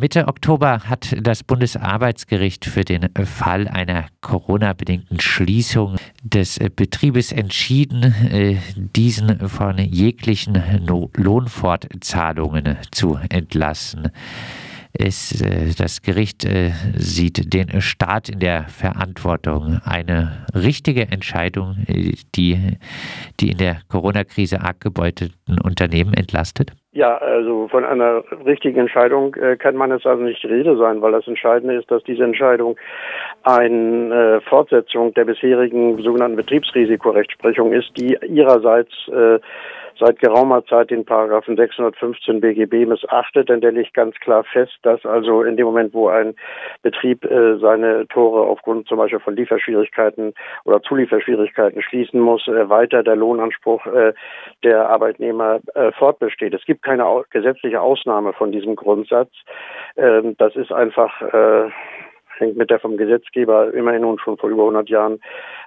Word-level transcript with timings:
Mitte 0.00 0.28
Oktober 0.28 0.80
hat 0.84 1.14
das 1.20 1.44
Bundesarbeitsgericht 1.44 2.64
für 2.64 2.84
den 2.84 3.10
Fall 3.26 3.68
einer 3.68 4.06
Corona-bedingten 4.22 5.20
Schließung 5.20 5.96
des 6.22 6.58
Betriebes 6.74 7.32
entschieden, 7.32 8.04
äh, 8.30 8.56
diesen 8.74 9.46
von 9.46 9.76
jeglichen 9.76 10.86
Lohnfortzahlungen 10.86 12.78
zu 12.90 13.18
entlassen. 13.28 14.08
Es, 14.94 15.38
äh, 15.42 15.74
das 15.76 16.00
Gericht 16.00 16.46
äh, 16.46 16.72
sieht 16.96 17.52
den 17.52 17.82
Staat 17.82 18.30
in 18.30 18.40
der 18.40 18.68
Verantwortung. 18.68 19.82
Eine 19.84 20.46
richtige 20.54 21.08
Entscheidung, 21.08 21.76
die 22.34 22.78
die 23.38 23.50
in 23.50 23.58
der 23.58 23.82
Corona-Krise 23.88 24.62
arg 24.62 24.80
gebeutelten 24.80 25.60
Unternehmen 25.60 26.14
entlastet? 26.14 26.72
Ja, 26.92 27.18
also 27.18 27.68
von 27.68 27.84
einer 27.84 28.24
richtigen 28.44 28.80
Entscheidung 28.80 29.36
äh, 29.36 29.56
kann 29.56 29.76
meines 29.76 30.04
also 30.04 30.24
nicht 30.24 30.44
Rede 30.44 30.76
sein, 30.76 31.00
weil 31.00 31.12
das 31.12 31.28
Entscheidende 31.28 31.76
ist, 31.76 31.88
dass 31.88 32.02
diese 32.02 32.24
Entscheidung 32.24 32.76
eine 33.44 34.12
äh, 34.12 34.40
Fortsetzung 34.40 35.14
der 35.14 35.24
bisherigen 35.24 36.02
sogenannten 36.02 36.36
Betriebsrisikorechtsprechung 36.36 37.72
ist, 37.72 37.92
die 37.96 38.18
ihrerseits 38.26 38.90
äh, 39.06 39.38
seit 40.00 40.18
geraumer 40.18 40.64
Zeit 40.64 40.90
den 40.90 41.04
Paragraphen 41.04 41.56
615 41.56 42.40
BGB 42.40 42.86
missachtet, 42.86 43.48
denn 43.48 43.60
der 43.60 43.72
legt 43.72 43.94
ganz 43.94 44.16
klar 44.16 44.42
fest, 44.44 44.76
dass 44.82 45.04
also 45.04 45.42
in 45.42 45.56
dem 45.56 45.66
Moment, 45.66 45.94
wo 45.94 46.08
ein 46.08 46.34
Betrieb 46.82 47.24
äh, 47.24 47.58
seine 47.58 48.08
Tore 48.08 48.42
aufgrund 48.42 48.88
zum 48.88 48.98
Beispiel 48.98 49.20
von 49.20 49.36
Lieferschwierigkeiten 49.36 50.34
oder 50.64 50.82
Zulieferschwierigkeiten 50.82 51.82
schließen 51.82 52.20
muss, 52.20 52.48
äh, 52.48 52.68
weiter 52.68 53.02
der 53.02 53.16
Lohnanspruch 53.16 53.86
äh, 53.86 54.14
der 54.64 54.88
Arbeitnehmer 54.88 55.60
äh, 55.74 55.92
fortbesteht. 55.92 56.54
Es 56.54 56.64
gibt 56.64 56.82
keine 56.82 57.04
au 57.06 57.24
gesetzliche 57.30 57.80
Ausnahme 57.80 58.32
von 58.32 58.50
diesem 58.50 58.76
Grundsatz. 58.76 59.30
Ähm, 59.96 60.34
das 60.38 60.56
ist 60.56 60.72
einfach 60.72 61.20
äh, 61.20 61.70
hängt 62.40 62.56
mit 62.56 62.70
der 62.70 62.80
vom 62.80 62.96
Gesetzgeber 62.96 63.72
immerhin 63.72 64.02
nun 64.02 64.18
schon 64.18 64.38
vor 64.38 64.50
über 64.50 64.62
100 64.62 64.88
Jahren 64.88 65.20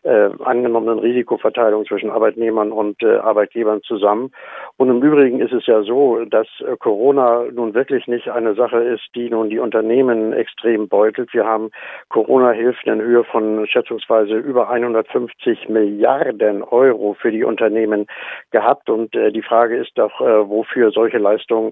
äh, 0.04 0.30
angenommenen 0.44 1.00
Risikoverteilung 1.00 1.86
zwischen 1.86 2.10
Arbeitnehmern 2.10 2.72
und 2.72 3.02
äh, 3.04 3.18
Arbeitgebern 3.18 3.82
zusammen. 3.84 4.32
Und 4.78 4.90
im 4.90 5.02
Übrigen 5.02 5.40
ist 5.40 5.54
es 5.54 5.66
ja 5.66 5.84
so, 5.84 6.24
dass 6.26 6.48
äh, 6.60 6.76
Corona 6.78 7.46
nun 7.52 7.74
wirklich 7.74 8.08
nicht 8.08 8.30
eine 8.30 8.54
Sache 8.56 8.78
ist, 8.84 9.04
die 9.16 9.30
nun 9.30 9.50
die 9.50 9.60
Unternehmen 9.60 10.34
extrem 10.34 10.88
beutelt. 10.88 11.34
Wir 11.34 11.46
haben 11.46 11.72
Corona-Hilfen 12.10 12.94
in 12.94 13.02
Höhe 13.02 13.24
von 13.24 13.66
schätzungsweise 13.68 14.36
über 14.36 14.70
150 14.70 15.70
Milliarden 15.70 16.64
Euro 16.64 17.16
für 17.20 17.32
die 17.32 17.44
Unternehmen 17.44 18.08
gehabt. 18.52 18.90
Und 18.90 19.16
äh, 19.16 19.32
die 19.32 19.42
Frage 19.42 19.78
ist 19.78 19.98
doch, 19.98 20.20
äh, 20.22 20.50
wofür 20.50 20.92
solche 20.92 21.18
Leistungen 21.18 21.72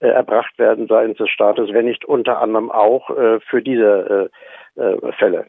äh, 0.00 0.08
erbracht 0.08 0.58
werden 0.58 0.86
seitens 0.86 1.18
des 1.18 1.30
Staates, 1.30 1.72
wenn 1.72 1.86
nicht 1.86 2.04
unter 2.04 2.40
anderem 2.40 2.70
auch 2.70 3.10
äh, 3.10 3.40
für 3.40 3.62
diese 3.62 4.30
äh, 4.76 4.80
äh, 4.80 5.12
Fälle. 5.12 5.46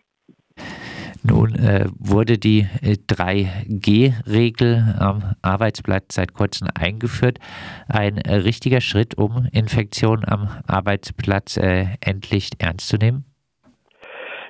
Nun 1.23 1.55
äh, 1.55 1.87
wurde 1.99 2.37
die 2.37 2.67
äh, 2.81 2.97
3G-Regel 3.07 4.95
am 4.97 5.35
Arbeitsplatz 5.41 6.15
seit 6.15 6.33
kurzem 6.33 6.67
eingeführt. 6.73 7.39
Ein 7.87 8.17
äh, 8.17 8.35
richtiger 8.35 8.81
Schritt, 8.81 9.17
um 9.17 9.47
Infektionen 9.51 10.25
am 10.27 10.49
Arbeitsplatz 10.65 11.57
äh, 11.57 11.85
endlich 12.01 12.49
ernst 12.57 12.87
zu 12.87 12.97
nehmen? 12.97 13.30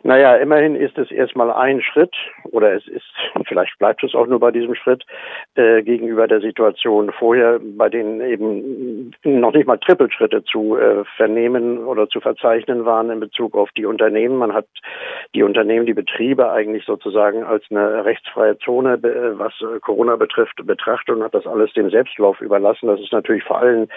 Naja, 0.04 0.36
immerhin 0.38 0.76
ist 0.76 0.98
es 0.98 1.12
erstmal 1.12 1.52
ein 1.52 1.82
Schritt, 1.82 2.16
oder 2.52 2.74
es 2.74 2.88
ist, 2.88 3.06
vielleicht 3.48 3.78
bleibt 3.78 4.04
es 4.04 4.16
auch 4.16 4.26
nur 4.26 4.40
bei 4.40 4.52
diesem 4.52 4.74
Schritt, 4.74 5.06
äh, 5.56 5.84
gegenüber 5.84 6.28
der 6.28 6.42
Situation 6.42 7.12
vorher, 7.12 7.60
bei 7.62 7.88
denen 7.88 8.20
eben 8.22 9.12
noch 9.24 9.54
nicht 9.54 9.68
mal 9.68 9.78
Trippelschritte 9.78 10.44
zu 10.44 10.76
äh, 10.76 11.04
vernehmen 11.18 11.86
oder 11.86 12.10
zu 12.10 12.20
verzeichnen 12.20 12.86
waren 12.86 13.12
in 13.12 13.20
Bezug 13.20 13.56
auf 13.56 13.70
die 13.78 13.86
Unternehmen. 13.86 14.38
Man 14.38 14.54
hat 14.54 14.66
die 15.36 15.44
Unternehmen, 15.44 15.86
die 15.86 15.94
Betriebe 15.94 16.52
eigentlich 16.52 16.84
sozusagen 16.86 17.44
als 17.44 17.64
eine 17.70 18.04
rechtsfreie 18.04 18.58
Zone, 18.58 18.94
äh, 18.94 19.38
was 19.38 19.54
äh, 19.62 19.80
Corona 19.82 20.16
betrifft, 20.16 20.66
betrachtet 20.66 21.16
und 21.16 21.24
hat 21.24 21.36
das 21.36 21.46
alles 21.46 21.74
dem 21.74 21.92
Selbstlauf 21.92 22.42
überlassen. 22.42 22.88
Das 22.88 23.00
ist 23.00 23.14
natürlich 23.14 23.44
vor 23.44 23.60
allen 23.60 23.88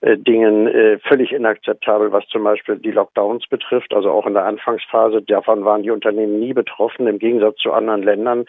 äh, 0.00 0.16
Dingen 0.16 0.66
äh, 0.66 0.98
völlig 0.98 1.32
inakzeptabel, 1.32 2.10
was 2.10 2.26
zum 2.26 2.42
Beispiel 2.42 2.76
die 2.76 2.90
Lockdowns 2.90 3.46
betrifft, 3.46 3.94
also 3.94 4.10
auch 4.10 4.26
in 4.26 4.34
der 4.34 4.46
Anfangsphase 4.46 5.22
der 5.22 5.43
Davon 5.44 5.64
waren 5.66 5.82
die 5.82 5.90
Unternehmen 5.90 6.40
nie 6.40 6.54
betroffen, 6.54 7.06
im 7.06 7.18
Gegensatz 7.18 7.56
zu 7.58 7.70
anderen 7.72 8.02
Ländern, 8.02 8.46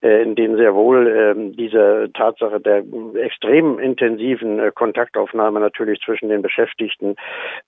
äh, 0.00 0.22
in 0.22 0.34
denen 0.34 0.56
sehr 0.56 0.74
wohl 0.74 1.06
äh, 1.06 1.34
diese 1.54 2.08
Tatsache 2.14 2.58
der 2.58 2.82
extrem 3.16 3.78
intensiven 3.78 4.58
äh, 4.58 4.72
Kontaktaufnahme 4.74 5.60
natürlich 5.60 6.00
zwischen 6.00 6.30
den 6.30 6.40
Beschäftigten 6.40 7.16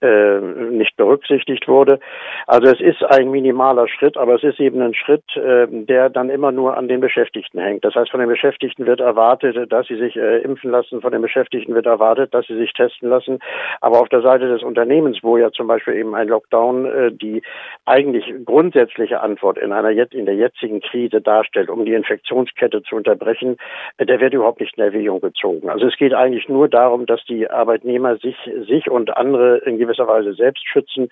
äh, 0.00 0.40
nicht 0.40 0.96
berücksichtigt 0.96 1.68
wurde. 1.68 2.00
Also 2.46 2.68
es 2.68 2.80
ist 2.80 3.04
ein 3.04 3.30
minimaler 3.30 3.86
Schritt, 3.86 4.16
aber 4.16 4.36
es 4.36 4.42
ist 4.42 4.58
eben 4.60 4.80
ein 4.80 4.94
Schritt, 4.94 5.24
äh, 5.36 5.66
der 5.68 6.08
dann 6.08 6.30
immer 6.30 6.50
nur 6.50 6.78
an 6.78 6.88
den 6.88 7.00
Beschäftigten 7.00 7.60
hängt. 7.60 7.84
Das 7.84 7.94
heißt, 7.94 8.10
von 8.10 8.20
den 8.20 8.30
Beschäftigten 8.30 8.86
wird 8.86 9.00
erwartet, 9.00 9.70
dass 9.70 9.86
sie 9.88 9.96
sich 9.96 10.16
impfen 10.16 10.70
lassen, 10.70 11.02
von 11.02 11.12
den 11.12 11.20
Beschäftigten 11.20 11.74
wird 11.74 11.86
erwartet, 11.86 12.32
dass 12.32 12.46
sie 12.46 12.56
sich 12.56 12.72
testen 12.72 13.10
lassen. 13.10 13.40
Aber 13.82 14.00
auf 14.00 14.08
der 14.08 14.22
Seite 14.22 14.48
des 14.48 14.62
Unternehmens, 14.62 15.18
wo 15.22 15.36
ja 15.36 15.50
zum 15.50 15.66
Beispiel 15.66 15.94
eben 15.94 16.14
ein 16.14 16.28
Lockdown 16.28 17.18
die 17.18 17.42
eigentlich 17.84 18.24
grundsätzliche 18.54 19.20
Antwort 19.20 19.58
in 19.58 19.72
einer 19.72 19.90
in 19.90 20.26
der 20.26 20.36
jetzigen 20.36 20.80
Krise 20.80 21.20
darstellt, 21.20 21.68
um 21.68 21.84
die 21.84 21.92
Infektionskette 21.92 22.84
zu 22.84 22.94
unterbrechen, 22.94 23.56
äh, 23.98 24.06
der 24.06 24.20
wird 24.20 24.32
überhaupt 24.32 24.60
nicht 24.60 24.78
in 24.78 24.84
Erwägung 24.84 25.20
gezogen. 25.20 25.68
Also 25.68 25.88
es 25.88 25.96
geht 25.96 26.14
eigentlich 26.14 26.48
nur 26.48 26.68
darum, 26.68 27.04
dass 27.04 27.24
die 27.24 27.50
Arbeitnehmer 27.50 28.16
sich, 28.18 28.36
sich 28.68 28.88
und 28.88 29.16
andere 29.16 29.58
in 29.58 29.78
gewisser 29.78 30.06
Weise 30.06 30.34
selbst 30.34 30.64
schützen 30.68 31.08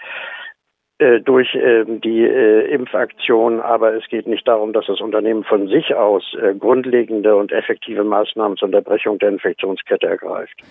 äh, 0.99 1.21
durch 1.21 1.53
äh, 1.57 1.85
die 1.85 2.23
äh, 2.23 2.73
Impfaktion, 2.73 3.61
aber 3.61 3.93
es 3.95 4.07
geht 4.07 4.29
nicht 4.29 4.47
darum, 4.47 4.73
dass 4.73 4.87
das 4.87 5.01
Unternehmen 5.01 5.43
von 5.43 5.67
sich 5.67 5.97
aus 5.97 6.37
grundlegende 6.61 7.35
und 7.35 7.51
effektive 7.51 8.05
Maßnahmen 8.05 8.57
zur 8.57 8.67
Unterbrechung 8.67 9.19
der 9.19 9.31
Infektionskette 9.31 10.07
ergreift. 10.07 10.63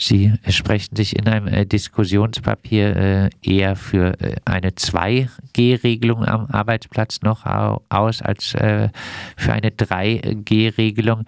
Sie 0.00 0.32
sprechen 0.48 0.96
sich 0.96 1.14
in 1.14 1.28
einem 1.28 1.46
äh, 1.46 1.64
Diskussionspapier 1.66 2.96
äh, 2.96 3.28
eher 3.42 3.76
für 3.76 4.18
äh, 4.18 4.36
eine 4.46 4.70
2G-Regelung 4.70 6.24
am 6.24 6.46
Arbeitsplatz 6.46 7.20
noch 7.20 7.44
aus 7.44 8.22
als 8.22 8.46
für 8.46 9.52
eine 9.52 9.68
3G-Regelung. 9.68 11.26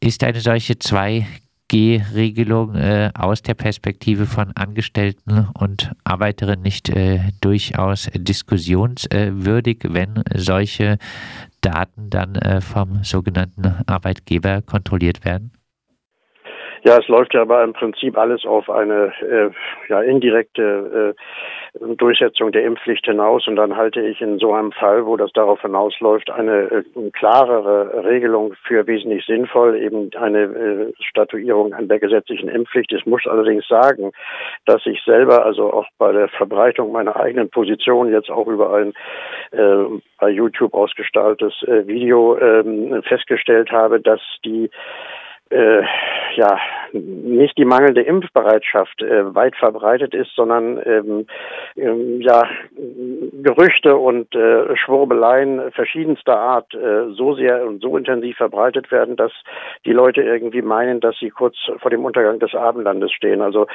Ist 0.00 0.24
eine 0.24 0.40
solche 0.40 0.74
2G-Regelung 0.74 2.74
aus 3.14 3.42
der 3.42 3.54
Perspektive 3.54 4.26
von 4.26 4.50
Angestellten 4.56 5.46
und 5.54 5.92
Arbeiterinnen 6.02 6.62
nicht 6.62 6.92
durchaus 7.40 8.10
diskussionswürdig, 8.14 9.82
wenn 9.84 10.24
solche 10.34 10.98
Daten 11.60 12.10
dann 12.10 12.60
vom 12.60 13.04
sogenannten 13.04 13.72
Arbeitgeber 13.86 14.62
kontrolliert 14.62 15.24
werden? 15.24 15.52
Ja, 16.86 16.98
es 16.98 17.08
läuft 17.08 17.32
ja 17.32 17.40
aber 17.40 17.64
im 17.64 17.72
Prinzip 17.72 18.18
alles 18.18 18.44
auf 18.44 18.68
eine 18.68 19.10
äh, 19.22 19.48
ja, 19.88 20.02
indirekte 20.02 21.14
äh, 21.80 21.94
Durchsetzung 21.96 22.52
der 22.52 22.64
Impfpflicht 22.64 23.06
hinaus. 23.06 23.48
Und 23.48 23.56
dann 23.56 23.74
halte 23.74 24.02
ich 24.02 24.20
in 24.20 24.38
so 24.38 24.52
einem 24.52 24.70
Fall, 24.70 25.06
wo 25.06 25.16
das 25.16 25.32
darauf 25.32 25.62
hinausläuft, 25.62 26.30
eine, 26.30 26.84
äh, 26.94 27.10
klarere 27.12 28.04
Regelung 28.04 28.52
für 28.66 28.86
wesentlich 28.86 29.24
sinnvoll, 29.24 29.80
eben 29.80 30.10
eine 30.14 30.42
äh, 30.42 30.92
Statuierung 31.00 31.72
an 31.72 31.88
der 31.88 32.00
gesetzlichen 32.00 32.50
Impfpflicht. 32.50 32.92
Ich 32.92 33.06
muss 33.06 33.26
allerdings 33.26 33.66
sagen, 33.66 34.12
dass 34.66 34.84
ich 34.84 35.02
selber, 35.04 35.46
also 35.46 35.72
auch 35.72 35.86
bei 35.96 36.12
der 36.12 36.28
Verbreitung 36.28 36.92
meiner 36.92 37.16
eigenen 37.16 37.48
Position 37.48 38.12
jetzt 38.12 38.30
auch 38.30 38.46
über 38.46 38.74
ein 38.74 38.92
äh, 39.52 40.00
bei 40.20 40.28
YouTube 40.28 40.74
ausgestaltetes 40.74 41.62
äh, 41.62 41.86
Video 41.86 42.36
äh, 42.36 43.00
festgestellt 43.04 43.72
habe, 43.72 44.00
dass 44.00 44.20
die 44.44 44.68
äh, 45.54 45.82
ja 46.36 46.58
nicht 46.92 47.58
die 47.58 47.64
mangelnde 47.64 48.02
Impfbereitschaft 48.02 49.02
äh, 49.02 49.34
weit 49.34 49.56
verbreitet 49.56 50.14
ist, 50.14 50.34
sondern 50.34 50.80
ähm, 50.84 51.26
ähm, 51.76 52.20
ja 52.20 52.42
Gerüchte 53.42 53.96
und 53.96 54.34
äh, 54.34 54.76
Schwurbeleien 54.76 55.72
verschiedenster 55.72 56.38
Art 56.38 56.72
äh, 56.74 57.12
so 57.14 57.34
sehr 57.34 57.66
und 57.66 57.80
so 57.80 57.96
intensiv 57.96 58.36
verbreitet 58.36 58.90
werden, 58.90 59.16
dass 59.16 59.32
die 59.84 59.92
Leute 59.92 60.22
irgendwie 60.22 60.62
meinen, 60.62 61.00
dass 61.00 61.16
sie 61.18 61.30
kurz 61.30 61.56
vor 61.78 61.90
dem 61.90 62.04
Untergang 62.04 62.38
des 62.38 62.54
Abendlandes 62.54 63.12
stehen. 63.12 63.40
Also 63.40 63.66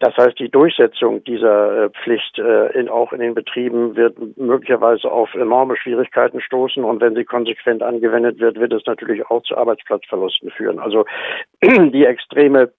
das 0.00 0.16
heißt, 0.16 0.38
die 0.38 0.48
Durchsetzung 0.48 1.24
dieser 1.24 1.84
äh, 1.84 1.90
Pflicht 1.90 2.38
äh, 2.38 2.78
in, 2.78 2.88
auch 2.88 3.12
in 3.12 3.20
den 3.20 3.34
Betrieben 3.34 3.96
wird 3.96 4.16
möglicherweise 4.36 5.10
auf 5.10 5.34
enorme 5.34 5.76
Schwierigkeiten 5.76 6.40
stoßen. 6.40 6.84
Und 6.84 7.00
wenn 7.00 7.16
sie 7.16 7.24
konsequent 7.24 7.82
angewendet 7.82 8.38
wird, 8.38 8.60
wird 8.60 8.72
es 8.72 8.86
natürlich 8.86 9.26
auch 9.28 9.42
zu 9.42 9.56
Arbeitsplatzverlusten 9.56 10.50
führen. 10.50 10.78
Also 10.78 11.04
die 11.62 12.04
extreme 12.04 12.70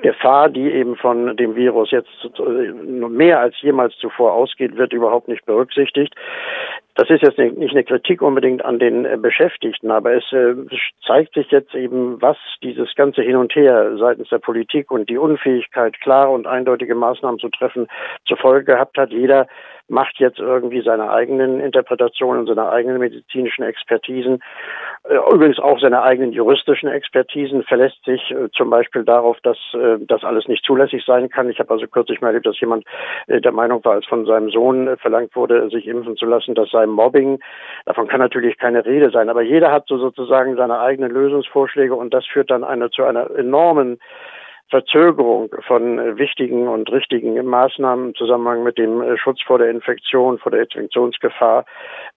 Gefahr, 0.00 0.48
die 0.48 0.72
eben 0.72 0.96
von 0.96 1.36
dem 1.36 1.54
Virus 1.54 1.90
jetzt 1.90 2.08
mehr 2.38 3.40
als 3.40 3.60
jemals 3.60 3.94
zuvor 3.98 4.32
ausgeht, 4.32 4.76
wird 4.76 4.94
überhaupt 4.94 5.28
nicht 5.28 5.44
berücksichtigt. 5.44 6.14
Das 6.94 7.08
ist 7.08 7.22
jetzt 7.22 7.38
nicht 7.38 7.72
eine 7.72 7.84
Kritik 7.84 8.20
unbedingt 8.20 8.62
an 8.66 8.78
den 8.78 9.06
äh, 9.06 9.16
Beschäftigten, 9.16 9.90
aber 9.90 10.12
es 10.12 10.30
äh, 10.32 10.54
zeigt 11.06 11.32
sich 11.32 11.50
jetzt 11.50 11.74
eben, 11.74 12.20
was 12.20 12.36
dieses 12.62 12.94
ganze 12.94 13.22
Hin 13.22 13.36
und 13.36 13.54
Her 13.54 13.96
seitens 13.96 14.28
der 14.28 14.38
Politik 14.38 14.90
und 14.90 15.08
die 15.08 15.16
Unfähigkeit, 15.16 15.98
klare 16.00 16.30
und 16.30 16.46
eindeutige 16.46 16.94
Maßnahmen 16.94 17.40
zu 17.40 17.48
treffen, 17.48 17.88
zur 18.26 18.36
Folge 18.36 18.66
gehabt 18.66 18.98
hat. 18.98 19.10
Jeder 19.10 19.46
macht 19.88 20.18
jetzt 20.18 20.38
irgendwie 20.38 20.82
seine 20.82 21.10
eigenen 21.10 21.60
Interpretationen, 21.60 22.46
seine 22.46 22.68
eigenen 22.68 22.98
medizinischen 22.98 23.62
Expertisen, 23.62 24.42
äh, 25.08 25.16
übrigens 25.32 25.60
auch 25.60 25.80
seine 25.80 26.02
eigenen 26.02 26.32
juristischen 26.32 26.90
Expertisen, 26.90 27.62
verlässt 27.62 28.04
sich 28.04 28.34
zum 28.54 28.68
Beispiel 28.68 29.04
darauf, 29.04 29.38
dass 29.42 29.58
das 30.00 30.24
alles 30.24 30.46
nicht 30.46 30.64
zulässig 30.64 31.04
sein 31.06 31.28
kann. 31.30 31.48
Ich 31.50 31.58
habe 31.58 31.70
also 31.70 31.86
kürzlich 31.86 32.20
mal 32.20 32.28
erlebt, 32.28 32.46
dass 32.46 32.60
jemand 32.60 32.84
der 33.28 33.52
Meinung 33.52 33.84
war, 33.84 33.94
als 33.94 34.06
von 34.06 34.26
seinem 34.26 34.50
Sohn 34.50 34.96
verlangt 34.98 35.34
wurde, 35.34 35.68
sich 35.70 35.86
impfen 35.86 36.16
zu 36.16 36.26
lassen, 36.26 36.54
das 36.54 36.70
sei 36.70 36.81
Mobbing. 36.90 37.38
Davon 37.86 38.08
kann 38.08 38.20
natürlich 38.20 38.58
keine 38.58 38.84
Rede 38.84 39.10
sein, 39.10 39.28
aber 39.28 39.42
jeder 39.42 39.72
hat 39.72 39.84
so 39.86 39.98
sozusagen 39.98 40.56
seine 40.56 40.80
eigenen 40.80 41.10
Lösungsvorschläge 41.10 41.94
und 41.94 42.12
das 42.12 42.26
führt 42.26 42.50
dann 42.50 42.64
eine, 42.64 42.90
zu 42.90 43.04
einer 43.04 43.30
enormen 43.30 43.98
Verzögerung 44.72 45.50
von 45.66 46.16
wichtigen 46.16 46.66
und 46.66 46.90
richtigen 46.90 47.34
Maßnahmen 47.44 48.08
im 48.08 48.14
Zusammenhang 48.14 48.62
mit 48.62 48.78
dem 48.78 49.02
äh, 49.02 49.18
Schutz 49.18 49.42
vor 49.42 49.58
der 49.58 49.68
Infektion, 49.68 50.38
vor 50.38 50.50
der 50.50 50.62
Infektionsgefahr, 50.62 51.66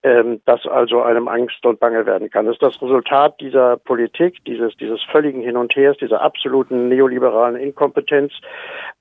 ähm, 0.03 0.39
dass 0.45 0.65
also 0.65 1.01
einem 1.01 1.27
Angst 1.27 1.65
und 1.65 1.81
Bange 1.81 2.05
werden 2.05 2.29
kann. 2.29 2.45
Das 2.45 2.55
ist 2.55 2.63
das 2.63 2.81
Resultat 2.81 3.41
dieser 3.41 3.75
Politik, 3.75 4.37
dieses, 4.45 4.73
dieses 4.77 5.03
völligen 5.03 5.41
Hin 5.41 5.57
und 5.57 5.75
Hers, 5.75 5.97
dieser 5.97 6.21
absoluten 6.21 6.87
neoliberalen 6.87 7.57
Inkompetenz. 7.57 8.31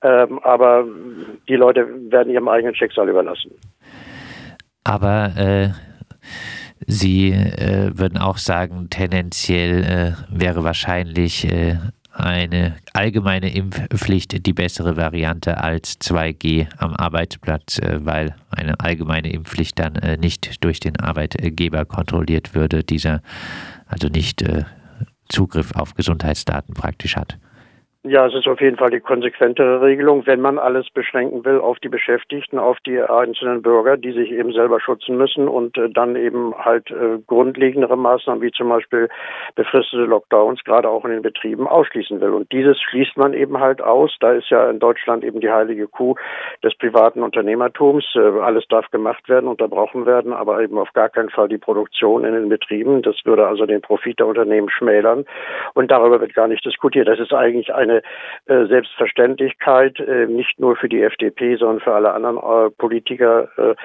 Ähm, 0.01 0.39
aber 0.43 0.85
die 1.47 1.55
Leute 1.55 1.87
werden 2.11 2.33
ihrem 2.33 2.49
eigenen 2.49 2.75
Schicksal 2.75 3.07
überlassen. 3.07 3.51
Aber 4.85 5.35
äh 5.35 5.71
Sie 6.87 7.31
äh, 7.31 7.91
würden 7.97 8.17
auch 8.17 8.37
sagen, 8.37 8.89
tendenziell 8.89 9.83
äh, 9.83 10.13
wäre 10.29 10.63
wahrscheinlich 10.63 11.45
äh, 11.45 11.77
eine 12.11 12.75
allgemeine 12.93 13.53
Impfpflicht 13.53 14.45
die 14.45 14.53
bessere 14.53 14.95
Variante 14.95 15.57
als 15.57 15.99
2G 15.99 16.67
am 16.77 16.93
Arbeitsplatz, 16.93 17.79
äh, 17.79 18.05
weil 18.05 18.35
eine 18.51 18.79
allgemeine 18.79 19.31
Impfpflicht 19.31 19.79
dann 19.79 19.95
äh, 19.95 20.17
nicht 20.17 20.63
durch 20.63 20.79
den 20.79 20.99
Arbeitgeber 20.99 21.85
kontrolliert 21.85 22.53
würde, 22.53 22.83
dieser 22.83 23.21
also 23.87 24.07
nicht 24.07 24.43
Zugriff 25.29 25.73
auf 25.73 25.93
Gesundheitsdaten 25.93 26.73
praktisch 26.73 27.15
hat. 27.15 27.37
Ja, 28.07 28.27
es 28.27 28.35
ist 28.35 28.47
auf 28.47 28.61
jeden 28.61 28.77
Fall 28.77 28.91
die 28.91 28.99
konsequentere 28.99 29.81
Regelung, 29.81 30.27
wenn 30.27 30.39
man 30.39 30.59
alles 30.59 30.87
beschränken 30.91 31.43
will 31.43 31.59
auf 31.59 31.79
die 31.79 31.89
Beschäftigten, 31.89 32.59
auf 32.59 32.77
die 32.85 33.01
einzelnen 33.01 33.63
Bürger, 33.63 33.97
die 33.97 34.11
sich 34.11 34.29
eben 34.29 34.53
selber 34.53 34.79
schützen 34.79 35.17
müssen 35.17 35.47
und 35.47 35.75
äh, 35.79 35.89
dann 35.89 36.15
eben 36.15 36.53
halt 36.55 36.91
äh, 36.91 37.17
grundlegendere 37.25 37.97
Maßnahmen 37.97 38.43
wie 38.43 38.51
zum 38.51 38.69
Beispiel 38.69 39.09
befristete 39.55 40.03
Lockdowns 40.03 40.63
gerade 40.65 40.87
auch 40.87 41.03
in 41.03 41.13
den 41.13 41.23
Betrieben 41.23 41.67
ausschließen 41.67 42.21
will. 42.21 42.29
Und 42.29 42.51
dieses 42.51 42.79
schließt 42.79 43.17
man 43.17 43.33
eben 43.33 43.59
halt 43.59 43.81
aus. 43.81 44.15
Da 44.19 44.33
ist 44.33 44.51
ja 44.51 44.69
in 44.69 44.77
Deutschland 44.77 45.23
eben 45.23 45.39
die 45.39 45.49
heilige 45.49 45.87
Kuh 45.87 46.13
des 46.63 46.77
privaten 46.77 47.23
Unternehmertums. 47.23 48.05
Äh, 48.13 48.19
alles 48.19 48.67
darf 48.67 48.87
gemacht 48.91 49.27
werden, 49.29 49.47
unterbrochen 49.47 50.05
werden, 50.05 50.31
aber 50.31 50.61
eben 50.61 50.77
auf 50.77 50.93
gar 50.93 51.09
keinen 51.09 51.31
Fall 51.31 51.47
die 51.47 51.57
Produktion 51.57 52.23
in 52.23 52.35
den 52.35 52.49
Betrieben. 52.49 53.01
Das 53.01 53.15
würde 53.23 53.47
also 53.47 53.65
den 53.65 53.81
Profit 53.81 54.19
der 54.19 54.27
Unternehmen 54.27 54.69
schmälern. 54.69 55.25
Und 55.73 55.89
darüber 55.89 56.21
wird 56.21 56.35
gar 56.35 56.47
nicht 56.47 56.63
diskutiert. 56.63 57.07
Das 57.07 57.19
ist 57.19 57.33
eigentlich 57.33 57.73
eine 57.73 57.94
eine 58.47 58.63
äh, 58.63 58.67
Selbstverständlichkeit, 58.67 59.99
äh, 59.99 60.27
nicht 60.27 60.59
nur 60.59 60.75
für 60.75 60.89
die 60.89 61.01
FDP, 61.01 61.55
sondern 61.55 61.79
für 61.79 61.93
alle 61.93 62.13
anderen 62.13 62.37
äh, 62.37 62.69
Politiker. 62.71 63.49
Äh, 63.57 63.75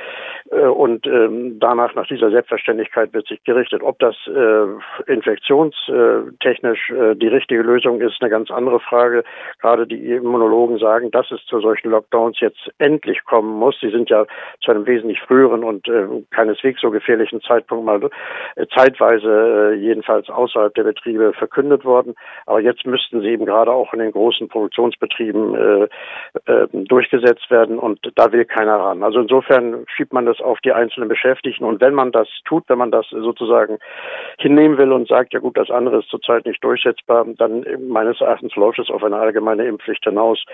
äh, 0.56 0.66
und 0.66 1.06
ähm, 1.06 1.58
danach, 1.60 1.94
nach 1.94 2.06
dieser 2.06 2.30
Selbstverständlichkeit 2.30 3.12
wird 3.12 3.26
sich 3.26 3.42
gerichtet. 3.44 3.82
Ob 3.82 3.98
das 3.98 4.16
äh, 4.26 5.10
infektionstechnisch 5.10 6.92
die 7.16 7.28
richtige 7.28 7.62
Lösung 7.62 8.00
ist, 8.00 8.20
eine 8.20 8.30
ganz 8.30 8.50
andere 8.50 8.80
Frage. 8.80 9.24
Gerade 9.60 9.86
die 9.86 10.12
Immunologen 10.12 10.78
sagen, 10.78 11.10
dass 11.10 11.30
es 11.30 11.44
zu 11.46 11.60
solchen 11.60 11.90
Lockdowns 11.90 12.40
jetzt 12.40 12.70
endlich 12.78 13.24
kommen 13.24 13.58
muss. 13.58 13.78
Sie 13.80 13.90
sind 13.90 14.10
ja 14.10 14.26
zu 14.62 14.70
einem 14.70 14.86
wesentlich 14.86 15.20
früheren 15.20 15.64
und 15.64 15.88
keineswegs 16.30 16.80
so 16.80 16.90
gefährlichen 16.90 17.40
Zeitpunkt 17.42 17.84
mal 17.84 18.00
zeitweise 18.74 19.74
jedenfalls 19.78 20.28
außerhalb 20.28 20.74
der 20.74 20.84
Betriebe 20.84 21.32
verkündet 21.32 21.84
worden. 21.84 22.14
Aber 22.46 22.60
jetzt 22.60 22.86
müssten 22.86 23.20
sie 23.20 23.28
eben 23.28 23.46
gerade 23.46 23.70
auch 23.72 23.92
den 24.00 24.12
großen 24.12 24.49
Produktionsbetrieben 24.49 25.55
äh, 25.55 25.88
äh, 26.52 26.67
durchgesetzt 26.73 27.50
werden 27.50 27.79
und 27.79 28.00
da 28.17 28.32
will 28.32 28.44
keiner 28.44 28.76
ran. 28.76 29.02
Also 29.02 29.20
insofern 29.20 29.85
schiebt 29.94 30.12
man 30.12 30.26
das 30.26 30.41
auf 30.41 30.61
die 30.61 30.73
einzelnen 30.73 31.08
Beschäftigten 31.08 31.64
und 31.64 31.81
wenn 31.81 31.94
man 31.94 32.12
das 32.12 32.29
tut, 32.44 32.64
wenn 32.69 32.79
man 32.79 32.91
das 32.91 33.06
sozusagen 33.11 33.79
hinnehmen 34.38 34.79
will 34.79 34.93
und 34.93 35.08
sagt, 35.08 35.32
ja 35.32 35.41
gut, 35.41 35.56
das 35.56 35.70
andere 35.70 35.99
ist 35.99 36.08
zurzeit 36.08 36.47
nicht 36.47 36.62
durchsetzbar, 36.64 37.26
dann 37.38 37.64
meines 37.88 38.20
Erachtens 38.20 38.55
läuft 38.56 38.79
es 38.79 38.91
auf 38.91 39.05
eine 39.05 39.17
allgemeine 39.17 39.67
Impfpflicht 39.67 40.05
hinaus. 40.05 40.44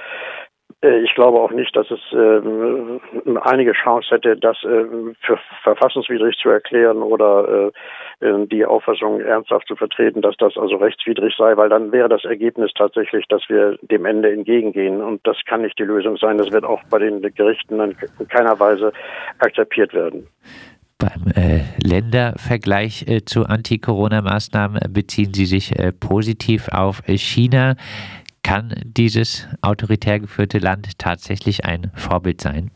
Äh, 0.82 1.00
ich 1.00 1.14
glaube 1.14 1.40
auch 1.40 1.50
nicht, 1.50 1.74
dass 1.76 1.90
es 1.90 2.00
äh, 2.12 3.38
einige 3.42 3.72
Chance 3.72 4.08
hätte, 4.10 4.36
das 4.36 4.56
äh, 4.64 4.84
für 5.20 5.38
verfassungswidrig 5.62 6.36
zu 6.36 6.50
erklären 6.50 6.98
oder 6.98 7.72
äh, 8.20 8.26
äh, 8.26 8.46
die 8.46 8.64
Auffassung 8.64 9.20
ernsthaft 9.20 9.66
zu 9.68 9.76
vertreten, 9.76 10.22
dass 10.22 10.36
das 10.36 10.56
also 10.56 10.76
rechtswidrig 10.76 11.34
sei, 11.36 11.56
weil 11.56 11.68
dann 11.68 11.92
wäre 11.92 12.08
das 12.08 12.24
Ergebnis 12.24 12.72
tatsächlich, 12.74 13.26
dass 13.28 13.42
wir 13.48 13.78
dem 13.82 14.04
Ende 14.04 14.32
entgegengehen. 14.32 15.02
Und 15.02 15.26
das 15.26 15.36
kann 15.46 15.62
nicht 15.62 15.78
die 15.78 15.84
Lösung 15.84 16.16
sein. 16.16 16.38
Das 16.38 16.50
wird 16.52 16.64
auch 16.64 16.82
bei 16.90 16.98
den 16.98 17.22
Gerichten 17.22 17.80
in 17.80 18.28
keiner 18.28 18.58
Weise 18.60 18.92
akzeptiert 19.38 19.94
werden. 19.94 20.28
Beim 20.98 21.26
äh, 21.34 21.60
Ländervergleich 21.84 23.06
äh, 23.06 23.22
zu 23.22 23.44
Anti-Corona-Maßnahmen 23.44 24.80
beziehen 24.94 25.34
Sie 25.34 25.44
sich 25.44 25.78
äh, 25.78 25.92
positiv 25.92 26.68
auf 26.72 27.02
China. 27.06 27.76
Kann 28.46 28.72
dieses 28.84 29.48
autoritär 29.60 30.20
geführte 30.20 30.60
Land 30.60 31.00
tatsächlich 31.00 31.64
ein 31.64 31.90
Vorbild 31.96 32.40
sein? 32.40 32.70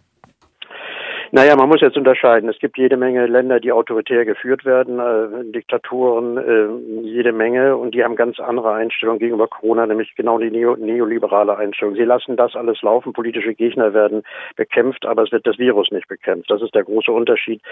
Naja, 1.33 1.55
man 1.55 1.69
muss 1.69 1.81
jetzt 1.81 1.97
unterscheiden. 1.97 2.51
Es 2.51 2.59
gibt 2.59 2.77
jede 2.77 2.97
Menge 2.97 3.27
Länder, 3.27 3.61
die 3.61 3.71
autoritär 3.71 4.25
geführt 4.25 4.65
werden, 4.65 4.99
äh, 4.99 5.53
Diktaturen, 5.53 6.37
äh, 6.37 7.03
jede 7.03 7.33
Menge, 7.33 7.77
und 7.77 7.95
die 7.95 8.03
haben 8.03 8.17
ganz 8.17 8.41
andere 8.41 8.73
Einstellungen 8.73 9.21
gegenüber 9.21 9.47
Corona, 9.47 9.87
nämlich 9.87 10.13
genau 10.17 10.39
die 10.39 10.51
neo 10.51 10.75
neoliberale 10.75 11.57
Einstellung. 11.57 11.95
Sie 11.95 12.03
lassen 12.03 12.37
das 12.37 12.57
alles 12.57 12.83
laufen, 12.83 13.13
politische 13.13 13.55
Gegner 13.55 13.95
werden 13.95 14.25
bekämpft, 14.57 15.07
aber 15.07 15.23
es 15.23 15.31
wird 15.31 15.47
das 15.47 15.57
Virus 15.57 15.93
nicht 15.93 16.09
bekämpft. 16.09 16.51
Das 16.51 16.63
ist 16.63 16.75
der 16.75 16.83
große 16.83 17.13
Unterschied. 17.13 17.63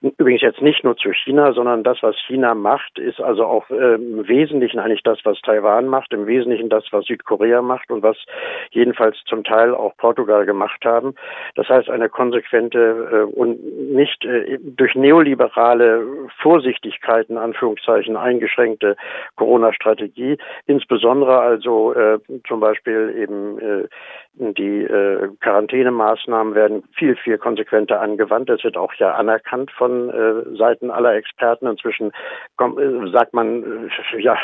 Übrigens 0.00 0.42
jetzt 0.42 0.62
nicht 0.62 0.84
nur 0.84 0.96
zu 0.96 1.12
China, 1.12 1.52
sondern 1.52 1.82
das, 1.82 2.00
was 2.02 2.14
China 2.24 2.54
macht, 2.54 3.00
ist 3.00 3.20
also 3.20 3.44
auch 3.46 3.68
äh, 3.70 3.94
im 3.94 4.28
Wesentlichen 4.28 4.78
eigentlich 4.78 5.02
das, 5.02 5.18
was 5.24 5.40
Taiwan 5.40 5.88
macht, 5.88 6.12
im 6.12 6.28
Wesentlichen 6.28 6.68
das, 6.68 6.84
was 6.92 7.06
Südkorea 7.06 7.62
macht 7.62 7.90
und 7.90 8.04
was 8.04 8.16
jedenfalls 8.70 9.16
zum 9.26 9.42
Teil 9.42 9.74
auch 9.74 9.96
Portugal 9.96 10.46
gemacht 10.46 10.84
haben. 10.84 11.16
Das 11.56 11.68
heißt, 11.68 11.90
eine 11.90 12.08
konsequente 12.08 13.07
und 13.16 13.92
nicht 13.92 14.24
äh, 14.24 14.58
durch 14.60 14.94
neoliberale 14.94 16.06
Vorsichtigkeiten, 16.40 17.36
Anführungszeichen, 17.36 18.16
eingeschränkte 18.16 18.96
Corona-Strategie, 19.36 20.38
insbesondere 20.66 21.38
also 21.38 21.92
äh, 21.94 22.18
zum 22.46 22.60
Beispiel 22.60 23.14
eben 23.16 23.58
äh, 23.58 23.88
die 24.38 24.84
äh, 24.84 25.28
Quarantänemaßnahmen 25.40 26.54
werden 26.54 26.84
viel, 26.94 27.16
viel 27.16 27.38
konsequenter 27.38 28.00
angewandt. 28.00 28.48
Das 28.48 28.62
wird 28.64 28.76
auch 28.76 28.92
ja 28.94 29.14
anerkannt 29.14 29.70
von 29.72 30.10
äh, 30.10 30.56
Seiten 30.56 30.90
aller 30.90 31.14
Experten. 31.14 31.66
Inzwischen 31.66 32.12
kommt, 32.56 32.78
äh, 32.78 33.10
sagt 33.10 33.34
man, 33.34 33.88
äh, 34.12 34.20
ja, 34.20 34.36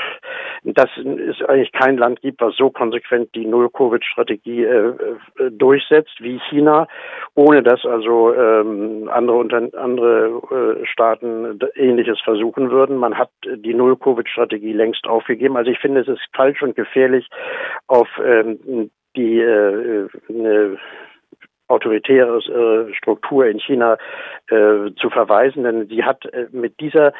dass 0.65 0.91
es 0.97 1.43
eigentlich 1.47 1.73
kein 1.73 1.97
Land 1.97 2.21
gibt, 2.23 2.41
was 2.41 2.57
so 2.57 2.71
konsequent 2.71 3.35
die 3.35 3.47
Null-Covid-Strategie 3.47 4.65
äh, 4.65 4.89
äh, 5.39 5.51
durchsetzt 5.51 6.17
wie 6.21 6.41
China, 6.51 6.89
ohne 7.35 7.63
dass 7.63 7.85
also 7.85 8.35
ähm, 8.35 9.09
andere, 9.13 9.37
unter, 9.37 9.69
andere 9.79 10.81
Staaten 10.85 11.59
Ähnliches 11.75 12.21
versuchen 12.21 12.71
würden. 12.71 12.97
Man 12.97 13.17
hat 13.17 13.31
die 13.45 13.75
Null-Covid-Strategie 13.75 14.73
längst 14.73 15.07
aufgegeben. 15.07 15.57
Also 15.57 15.71
ich 15.71 15.79
finde, 15.79 16.01
es 16.01 16.09
ist 16.09 16.23
falsch 16.35 16.63
und 16.63 16.77
gefährlich, 16.77 17.29
auf 17.87 18.09
ähm, 18.25 18.91
die 19.17 19.41
äh, 19.41 20.09
eine 20.29 20.79
autoritäre 21.69 22.39
äh, 22.39 22.95
Struktur 22.95 23.47
in 23.47 23.59
China 23.59 23.97
äh, 24.49 24.93
zu 24.97 25.11
verweisen, 25.11 25.65
denn 25.65 25.89
sie 25.89 26.05
hat 26.05 26.25
äh, 26.27 26.47
mit 26.53 26.79
dieser 26.81 27.13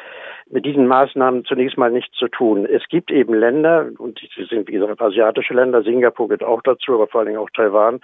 mit 0.49 0.65
diesen 0.65 0.87
Maßnahmen 0.87 1.45
zunächst 1.45 1.77
mal 1.77 1.91
nichts 1.91 2.15
zu 2.17 2.27
tun. 2.27 2.65
Es 2.65 2.87
gibt 2.87 3.11
eben 3.11 3.33
Länder, 3.33 3.89
und 3.97 4.19
sie 4.19 4.45
sind 4.45 4.67
wie 4.67 4.73
gesagt 4.73 5.01
asiatische 5.01 5.53
Länder, 5.53 5.81
Singapur 5.81 6.27
gehört 6.27 6.43
auch 6.43 6.61
dazu, 6.61 6.93
aber 6.93 7.07
vor 7.07 7.19
allen 7.19 7.29
Dingen 7.29 7.39
auch 7.39 7.49
Taiwan, 7.49 7.99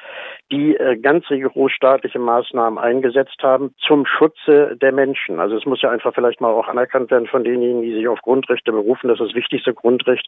die 0.51 0.75
äh, 0.75 0.97
ganz 0.97 1.29
rigoros 1.29 1.71
staatliche 1.71 2.19
Maßnahmen 2.19 2.79
eingesetzt 2.79 3.37
haben 3.43 3.73
zum 3.77 4.05
Schutze 4.05 4.75
der 4.81 4.91
Menschen. 4.91 5.39
Also 5.39 5.55
es 5.55 5.65
muss 5.65 5.81
ja 5.81 5.91
einfach 5.91 6.13
vielleicht 6.15 6.41
mal 6.41 6.49
auch 6.49 6.67
anerkannt 6.67 7.11
werden 7.11 7.27
von 7.27 7.43
denjenigen, 7.43 7.83
die 7.83 7.93
sich 7.93 8.07
auf 8.07 8.21
Grundrechte 8.21 8.71
berufen, 8.71 9.07
dass 9.07 9.19
das 9.19 9.35
wichtigste 9.35 9.73
Grundrecht 9.73 10.27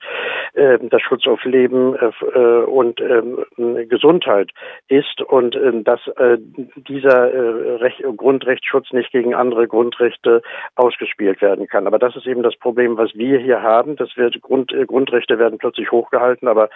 äh, 0.53 0.77
das 0.82 1.01
Schutz 1.01 1.25
auf 1.25 1.43
Leben 1.46 1.96
äh, 1.96 2.38
und 2.38 3.01
ähm, 3.01 3.43
Gesundheit 3.89 4.51
ist 4.88 5.22
und 5.22 5.55
ähm, 5.55 5.84
dass 5.84 6.05
äh, 6.17 6.38
dieser 6.75 7.34
äh, 7.34 7.75
Recht, 7.77 8.03
Grundrechtsschutz 8.17 8.91
nicht 8.91 9.12
gegen 9.12 9.34
andere 9.34 9.67
Grundrechte 9.67 10.41
ausgespielt 10.75 11.41
werden 11.41 11.67
kann. 11.67 11.88
Aber 11.88 12.03
das 12.04 12.18
ist 12.18 12.28
eben 12.28 12.44
das 12.44 12.56
Problem, 12.58 12.98
was 12.98 13.16
wir 13.16 13.40
hier 13.40 13.62
haben. 13.62 13.96
Das 13.96 14.18
wird 14.18 14.42
Grund, 14.42 14.74
äh, 14.74 14.86
Grundrechte 14.86 15.40
werden 15.40 15.58
plötzlich 15.58 15.90
hochgehalten, 15.90 16.50
aber 16.50 16.70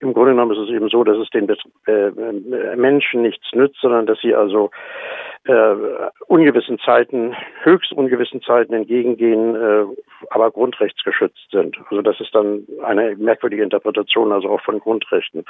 im 0.00 0.14
Grunde 0.14 0.30
genommen 0.32 0.52
ist 0.52 0.68
es 0.68 0.74
eben 0.74 0.88
so, 0.88 1.04
dass 1.04 1.18
es 1.18 1.28
den 1.28 1.48
äh, 1.86 2.76
Menschen 2.76 3.20
nichts 3.20 3.52
nützt, 3.52 3.78
sondern 3.82 4.06
dass 4.06 4.18
sie 4.20 4.34
also 4.34 4.70
äh, 5.44 5.74
ungewissen 6.26 6.78
Zeiten, 6.80 7.34
höchst 7.62 7.92
ungewissen 7.92 8.42
Zeiten 8.42 8.74
entgegengehen, 8.74 9.54
äh, 9.54 9.84
aber 10.28 10.50
grundrechtsgeschützt 10.50 11.50
sind. 11.50 11.78
Also 11.88 12.02
das 12.02 12.20
ist 12.20 12.34
dann 12.34 12.66
eine 12.84 13.16
merkwürdige 13.16 13.62
Interpretation, 13.62 14.32
also 14.32 14.50
auch 14.50 14.60
von 14.60 14.78
Grundrechten. 14.80 15.44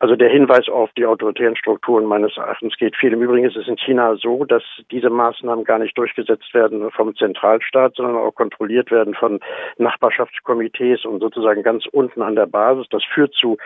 Also 0.00 0.16
der 0.16 0.28
Hinweis 0.28 0.68
auf 0.68 0.90
die 0.98 1.06
autoritären 1.06 1.56
Strukturen 1.56 2.04
meines 2.04 2.36
Erachtens 2.36 2.76
geht 2.76 2.94
viel. 2.94 3.14
Im 3.14 3.22
Übrigen 3.22 3.46
ist 3.46 3.56
es 3.56 3.68
in 3.68 3.78
China 3.78 4.16
so, 4.16 4.44
dass 4.44 4.62
diese 4.90 5.08
Maßnahmen 5.08 5.64
gar 5.64 5.78
nicht 5.78 5.96
durchgesetzt 5.96 6.52
werden 6.52 6.90
vom 6.90 7.16
Zentralstaat, 7.16 7.94
sondern 7.96 8.16
auch 8.16 8.34
kontrolliert 8.34 8.90
werden 8.90 9.14
von 9.14 9.40
Nachbarschaftskomitees 9.78 11.06
und 11.06 11.20
sozusagen 11.20 11.62
ganz 11.62 11.86
unten 11.86 12.20
an 12.20 12.36
der 12.36 12.46
Basis. 12.46 12.86
Das 12.90 13.02
führt 13.02 13.32
zu 13.32 13.56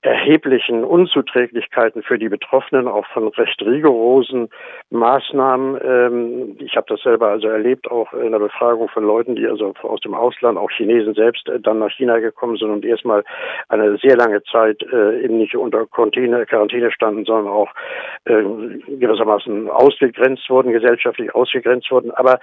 erheblichen 0.00 0.84
Unzuträglichkeiten 0.84 2.02
für 2.02 2.18
die 2.18 2.28
Betroffenen, 2.28 2.88
auch 2.88 3.06
von 3.08 3.28
recht 3.28 3.60
rigorosen 3.60 4.48
Maßnahmen. 4.90 5.80
Ähm, 5.82 6.56
ich 6.60 6.76
habe 6.76 6.86
das 6.88 7.00
selber 7.02 7.28
also 7.28 7.48
erlebt, 7.48 7.90
auch 7.90 8.12
in 8.12 8.32
der 8.32 8.38
Befragung 8.38 8.88
von 8.88 9.04
Leuten, 9.04 9.34
die 9.34 9.46
also 9.46 9.74
aus 9.82 10.00
dem 10.00 10.14
Ausland, 10.14 10.58
auch 10.58 10.70
Chinesen 10.70 11.14
selbst, 11.14 11.48
äh, 11.48 11.58
dann 11.58 11.80
nach 11.80 11.90
China 11.90 12.18
gekommen 12.18 12.56
sind 12.56 12.70
und 12.70 12.84
erstmal 12.84 13.24
eine 13.68 13.96
sehr 13.98 14.16
lange 14.16 14.42
Zeit 14.44 14.82
äh, 14.92 15.22
eben 15.22 15.38
nicht 15.38 15.56
unter 15.56 15.86
Quarantäne, 15.86 16.46
standen, 16.90 17.24
sondern 17.24 17.52
auch 17.52 17.68
äh, 18.26 18.42
gewissermaßen 18.88 19.68
ausgegrenzt 19.70 20.48
wurden, 20.48 20.72
gesellschaftlich 20.72 21.34
ausgegrenzt 21.34 21.90
wurden. 21.90 22.12
Aber 22.12 22.38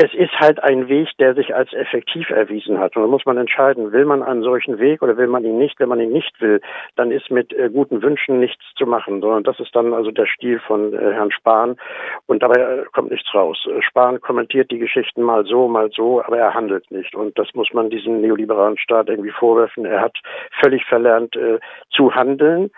es 0.00 0.14
ist 0.14 0.38
halt 0.38 0.62
ein 0.62 0.88
Weg, 0.88 1.08
der 1.18 1.34
sich 1.34 1.56
als 1.56 1.72
effektiv 1.72 2.30
erwiesen 2.30 2.78
hat. 2.78 2.94
Und 2.94 3.02
da 3.02 3.08
muss 3.08 3.26
man 3.26 3.36
entscheiden, 3.36 3.90
will 3.90 4.04
man 4.04 4.22
einen 4.22 4.44
solchen 4.44 4.78
Weg 4.78 5.02
oder 5.02 5.16
will 5.16 5.26
man 5.26 5.44
ihn 5.44 5.58
nicht? 5.58 5.80
Wenn 5.80 5.88
man 5.88 5.98
ihn 5.98 6.12
nicht 6.12 6.40
will, 6.40 6.60
dann 6.94 7.10
ist 7.10 7.32
mit 7.32 7.52
äh, 7.52 7.68
guten 7.68 8.00
Wünschen 8.00 8.38
nichts 8.38 8.62
zu 8.76 8.86
machen, 8.86 9.20
sondern 9.20 9.42
das 9.42 9.58
ist 9.58 9.74
dann 9.74 9.92
also 9.92 10.12
der 10.12 10.26
Stil 10.26 10.60
von 10.60 10.94
äh, 10.94 11.14
Herrn 11.14 11.32
Spahn. 11.32 11.76
Und 12.26 12.44
dabei 12.44 12.60
äh, 12.60 12.84
kommt 12.92 13.10
nichts 13.10 13.34
raus. 13.34 13.66
Äh, 13.68 13.82
Spahn 13.82 14.20
kommentiert 14.20 14.70
die 14.70 14.78
Geschichten 14.78 15.20
mal 15.20 15.44
so, 15.44 15.66
mal 15.66 15.90
so, 15.90 16.22
aber 16.22 16.38
er 16.38 16.54
handelt 16.54 16.88
nicht. 16.92 17.16
Und 17.16 17.36
das 17.36 17.48
muss 17.54 17.72
man 17.72 17.90
diesem 17.90 18.20
neoliberalen 18.20 18.78
Staat 18.78 19.08
irgendwie 19.08 19.32
vorwerfen. 19.32 19.84
Er 19.84 20.00
hat 20.00 20.16
völlig 20.62 20.84
verlernt 20.84 21.34
äh, 21.34 21.58
zu 21.90 22.14
handeln 22.14 22.70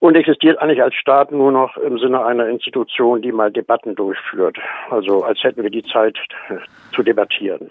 und 0.00 0.14
existiert 0.16 0.58
eigentlich 0.60 0.82
als 0.82 0.94
Staat 0.94 1.32
nur 1.32 1.52
noch 1.52 1.76
im 1.76 1.98
Sinne 1.98 2.24
einer 2.24 2.48
Institution, 2.48 3.22
die 3.22 3.32
mal 3.32 3.50
Debatten 3.50 3.94
durchführt. 3.94 4.58
Also 4.90 5.22
als 5.22 5.42
hätten 5.42 5.62
wir 5.62 5.70
die 5.70 5.84
Zeit 5.84 6.16
äh, 6.48 6.56
zu 6.94 7.02
debattieren. 7.02 7.70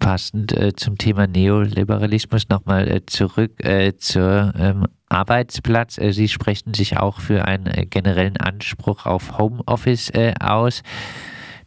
Passend 0.00 0.56
äh, 0.56 0.74
zum 0.74 0.96
Thema 0.96 1.26
Neoliberalismus 1.26 2.48
nochmal 2.48 2.88
äh, 2.88 3.04
zurück 3.06 3.52
äh, 3.64 3.94
zur 3.96 4.52
ähm, 4.58 4.86
Arbeitsplatz. 5.08 5.98
Äh, 5.98 6.12
Sie 6.12 6.28
sprechen 6.28 6.74
sich 6.74 6.98
auch 6.98 7.20
für 7.20 7.44
einen 7.44 7.66
äh, 7.66 7.84
generellen 7.86 8.36
Anspruch 8.36 9.06
auf 9.06 9.38
Homeoffice 9.38 10.12
aus 10.40 10.82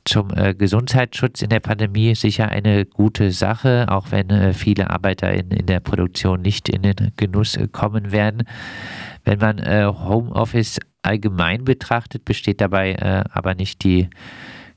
zum 0.05 0.29
äh, 0.36 0.53
Gesundheitsschutz 0.53 1.41
in 1.41 1.50
der 1.50 1.60
Pandemie 1.60 2.15
sicher 2.15 2.50
eine 2.50 2.86
gute 2.86 3.31
Sache, 3.31 3.86
auch 3.89 4.12
wenn 4.12 4.29
äh, 4.29 4.53
viele 4.53 4.89
Arbeiter 4.89 5.31
in, 5.31 5.51
in 5.51 5.65
der 5.65 5.79
Produktion 5.79 6.41
nicht 6.41 6.70
in 6.70 6.81
den 6.81 7.12
Genuss 7.17 7.55
äh, 7.58 7.67
kommen 7.72 8.12
werden. 8.12 8.43
Wenn 9.24 9.39
man 9.39 9.60
äh, 9.60 9.86
Homeoffice 9.86 10.79
allgemein 11.03 11.65
betrachtet, 11.65 12.25
besteht 12.25 12.62
dabei 12.62 12.93
äh, 12.93 13.24
aber 13.31 13.55
nicht 13.55 13.84
die 13.84 14.10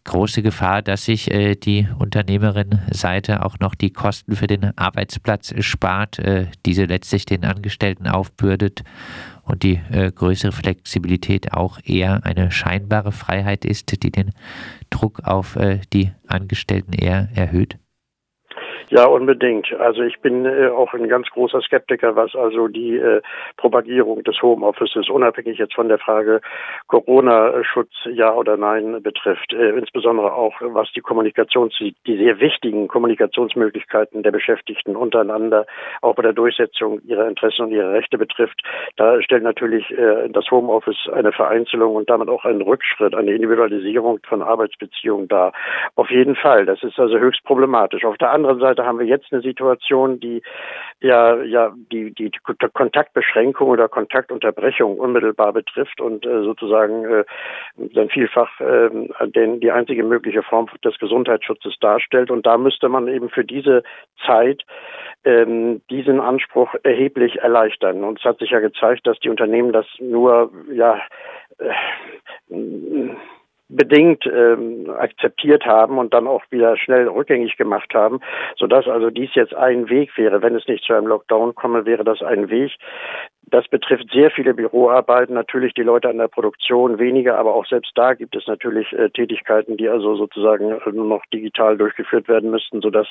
große 0.04 0.42
Gefahr, 0.42 0.82
dass 0.82 1.06
sich 1.06 1.30
äh, 1.30 1.54
die 1.56 1.88
Unternehmerin-Seite 1.99 3.44
auch 3.44 3.58
noch 3.58 3.75
die 3.75 3.90
Kosten 3.90 4.37
für 4.37 4.46
den 4.46 4.76
Arbeitsplatz 4.76 5.54
spart, 5.61 6.18
äh, 6.18 6.46
diese 6.66 6.84
letztlich 6.84 7.25
den 7.26 7.44
Angestellten 7.44 8.06
aufbürdet 8.06 8.84
und 9.42 9.62
die 9.62 9.80
äh, 9.90 10.12
größere 10.12 10.52
Flexibilität 10.52 11.52
auch 11.52 11.78
eher 11.84 12.25
eine 12.25 12.50
scheinbare 12.50 13.12
Freiheit 13.12 13.64
ist, 13.64 14.02
die 14.02 14.11
den 14.11 14.32
Druck 14.90 15.20
auf 15.25 15.56
äh, 15.56 15.80
die 15.92 16.12
Angestellten 16.26 16.92
eher 16.92 17.28
erhöht? 17.34 17.78
Ja, 18.95 19.07
unbedingt. 19.07 19.73
Also 19.81 20.03
ich 20.03 20.21
bin 20.21 20.47
äh, 20.47 20.69
auch 20.69 20.95
ein 20.95 21.09
ganz 21.09 21.29
großer 21.31 21.61
Skeptiker, 21.63 22.15
was 22.15 22.37
also 22.37 22.69
die 22.69 22.97
äh, 22.97 23.23
Propagierung 23.57 24.23
des 24.23 24.41
Homeoffices, 24.41 25.09
unabhängig 25.09 25.59
jetzt 25.59 25.75
von 25.75 25.89
der 25.89 25.99
Frage 25.99 26.41
Corona-Schutz, 26.87 27.91
ja 28.13 28.33
oder 28.33 28.57
nein, 28.57 29.03
betrifft. 29.03 29.53
Äh, 29.53 29.71
insbesondere 29.71 30.33
auch, 30.33 30.55
was 30.61 30.93
die 30.93 31.01
Kommunikations, 31.01 31.75
die 31.81 32.17
sehr 32.17 32.39
wichtigen 32.39 32.87
Kommunikationsmöglichkeiten 32.87 34.23
der 34.23 34.31
Beschäftigten 34.31 34.95
untereinander, 34.95 35.67
auch 36.01 36.15
bei 36.15 36.23
der 36.23 36.33
Durchsetzung 36.33 37.01
ihrer 37.03 37.27
Interessen 37.27 37.63
und 37.63 37.73
ihrer 37.73 37.95
Rechte 37.95 38.17
betrifft. 38.17 38.63
Da 38.95 39.21
stellt 39.23 39.43
natürlich 39.43 39.91
äh, 39.91 40.29
das 40.29 40.49
Homeoffice 40.53 41.09
eine 41.13 41.33
Vereinzelung 41.33 41.97
und 41.97 42.09
damit 42.09 42.29
auch 42.29 42.45
einen 42.45 42.63
Rückschritt, 42.63 43.17
eine 43.17 43.33
Individualisierung 43.33 44.21
von 44.29 44.41
Arbeitsbeziehungen 44.41 45.27
dar. 45.27 45.53
Auf 45.97 46.11
jeden 46.11 46.37
Fall. 46.37 46.65
Das 46.65 46.81
ist 46.85 46.97
also 47.01 47.19
höchst 47.19 47.43
problematisch. 47.43 48.05
Auf 48.05 48.19
der 48.19 48.31
anderen 48.31 48.61
Seite 48.61 48.84
Haben 48.85 48.99
wir 48.99 49.07
jetzt 49.07 49.33
eine 49.33 49.43
Situation, 49.43 50.21
die 50.21 50.43
ja, 51.00 51.43
ja 51.43 51.73
die, 51.93 52.12
die, 52.14 52.31
die 52.31 52.38
Kontaktbeschränkung 52.73 53.69
oder 53.69 53.88
Kontaktunterbrechung 53.88 54.99
unmittelbar 54.99 55.53
betrifft 55.53 56.00
und 56.00 56.25
äh, 56.25 56.43
sozusagen 56.43 57.05
äh, 57.05 57.25
dann 57.76 58.09
vielfach 58.09 58.61
äh, 58.61 58.91
den, 59.26 59.61
die 59.61 59.71
einzige 59.71 60.05
mögliche 60.05 60.43
Form 60.43 60.69
des 60.85 60.99
Gesundheitsschutzes 60.99 61.75
darstellt. 61.81 62.31
Und 62.31 62.47
da 62.47 62.57
müsste 62.59 62.88
man 62.88 63.09
eben 63.09 63.29
für 63.29 63.45
diese 63.45 63.83
Zeit 64.26 64.62
ähm, 65.25 65.83
diesen 65.91 66.21
Anspruch 66.21 66.75
erheblich 66.83 67.37
erleichtern. 67.37 68.05
Und 68.05 68.19
es 68.19 68.25
hat 68.25 68.38
sich 68.38 68.50
ja 68.50 68.61
gezeigt, 68.61 69.07
dass 69.07 69.19
die 69.21 69.31
Unternehmen 69.31 69.73
das 69.73 69.87
nur 69.99 70.50
ja 70.73 71.00
äh, 71.59 71.73
bedingt 73.68 74.26
ähm, 74.26 74.90
akzeptiert 74.90 75.64
haben 75.64 75.99
und 75.99 76.12
dann 76.12 76.26
auch 76.26 76.42
wieder 76.50 76.76
schnell 76.76 77.09
rückgängig 77.09 77.56
gemacht 77.56 77.94
haben, 77.94 78.21
sodass 78.56 78.87
also 78.87 79.11
dies 79.11 79.35
jetzt 79.35 79.54
ein 79.54 79.88
Weg 79.88 80.16
wäre. 80.16 80.42
Wenn 80.42 80.54
es 80.54 80.68
nicht 80.68 80.85
zu 80.85 80.92
einem 80.92 81.06
Lockdown 81.06 81.54
komme, 81.54 81.87
wäre 81.87 82.04
das 82.04 82.23
ein 82.23 82.50
Weg, 82.50 82.73
das 83.47 83.69
betrifft 83.69 84.11
sehr 84.13 84.31
viele 84.31 84.55
Büroarbeiten, 84.55 85.35
natürlich 85.35 85.75
die 85.75 85.83
Leute 85.83 86.09
an 86.09 86.19
der 86.19 86.29
Produktion 86.29 86.99
weniger, 86.99 87.39
aber 87.39 87.55
auch 87.55 87.67
selbst 87.67 87.93
da 87.95 88.15
gibt 88.15 88.35
es 88.37 88.47
natürlich 88.47 88.93
äh, 88.93 89.11
Tätigkeiten, 89.11 89.77
die 89.77 89.89
also 89.89 90.17
sozusagen 90.17 90.73
äh, 90.73 90.91
nur 90.93 91.07
noch 91.07 91.25
digital 91.33 91.77
durchgeführt 91.77 92.29
werden 92.29 92.51
müssten, 92.51 92.81
sodass 92.81 93.07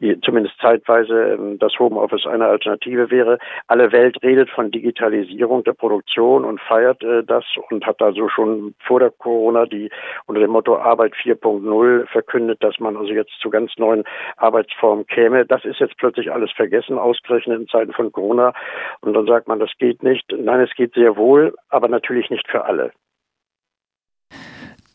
die, 0.00 0.20
zumindest 0.20 0.58
zeitweise 0.60 1.34
äh, 1.34 1.56
das 1.58 1.78
Homeoffice 1.78 2.26
eine 2.26 2.46
Alternative 2.46 3.10
wäre. 3.10 3.38
Alle 3.66 3.92
Welt 3.92 4.22
redet 4.22 4.50
von 4.50 4.70
Digitalisierung 4.70 5.64
der 5.64 5.74
Produktion 5.74 6.44
und 6.44 6.60
feiert 6.60 7.02
äh, 7.02 7.22
das 7.24 7.44
und 7.70 7.86
hat 7.86 8.02
also 8.02 8.28
schon 8.28 8.74
vor 8.80 9.00
der 9.00 9.10
Corona 9.10 9.66
die 9.66 9.90
unter 10.26 10.40
dem 10.40 10.50
Motto 10.50 10.76
Arbeit 10.76 11.14
4.0 11.14 12.06
verkündet, 12.06 12.62
dass 12.62 12.78
man 12.78 12.96
also 12.96 13.12
jetzt 13.12 13.32
zu 13.40 13.50
ganz 13.50 13.72
neuen 13.78 14.04
Arbeitsformen 14.36 15.06
käme. 15.06 15.46
Das 15.46 15.64
ist 15.64 15.80
jetzt 15.80 15.96
plötzlich 15.98 16.32
alles 16.32 16.50
vergessen, 16.52 16.98
ausgerechnet 16.98 17.60
in 17.60 17.68
Zeiten 17.68 17.92
von 17.92 18.12
Corona. 18.12 18.52
Und 19.00 19.14
dann 19.14 19.26
sagt 19.26 19.48
man, 19.48 19.60
das 19.60 19.67
geht 19.78 20.02
nicht. 20.02 20.24
Nein, 20.32 20.60
es 20.60 20.74
geht 20.74 20.94
sehr 20.94 21.16
wohl, 21.16 21.54
aber 21.68 21.88
natürlich 21.88 22.30
nicht 22.30 22.48
für 22.48 22.64
alle. 22.64 22.92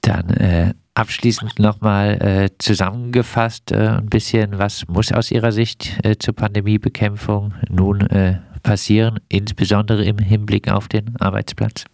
Dann 0.01 0.29
äh, 0.31 0.73
abschließend 0.95 1.59
nochmal 1.59 2.21
äh, 2.21 2.49
zusammengefasst 2.57 3.71
äh, 3.71 3.97
ein 3.99 4.09
bisschen, 4.09 4.59
was 4.59 4.87
muss 4.87 5.11
aus 5.11 5.31
Ihrer 5.31 5.51
Sicht 5.51 5.99
äh, 6.03 6.17
zur 6.17 6.35
Pandemiebekämpfung 6.35 7.53
nun 7.69 8.01
äh, 8.01 8.39
passieren, 8.63 9.19
insbesondere 9.29 10.03
im 10.03 10.17
Hinblick 10.17 10.71
auf 10.71 10.87
den 10.87 11.15
Arbeitsplatz? 11.19 11.85